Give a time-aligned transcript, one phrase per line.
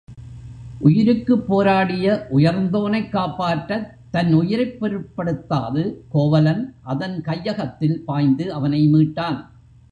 [0.79, 2.27] உயிருக்குப் போராடிய
[2.31, 3.85] உயர்ந்தோனைக் காப்பாற்றத்
[4.11, 5.83] தன் உயிரைப் பொருட்படுத்தாது
[6.09, 9.39] கோவலன் அதன் கையகத்தில் பாய்ந்து அவனை மீட்டான்.